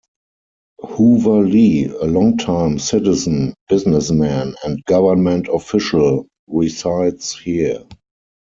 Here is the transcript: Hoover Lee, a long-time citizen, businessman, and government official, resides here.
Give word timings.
Hoover 0.83 1.41
Lee, 1.43 1.85
a 1.85 2.05
long-time 2.07 2.79
citizen, 2.79 3.53
businessman, 3.69 4.55
and 4.65 4.83
government 4.85 5.47
official, 5.47 6.25
resides 6.47 7.37
here. 7.37 7.83